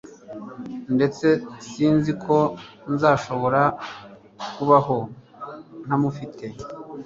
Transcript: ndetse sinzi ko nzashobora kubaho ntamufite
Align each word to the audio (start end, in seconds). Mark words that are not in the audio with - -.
ndetse 0.95 1.27
sinzi 1.69 2.11
ko 2.23 2.37
nzashobora 2.93 3.61
kubaho 4.55 4.97
ntamufite 5.85 6.45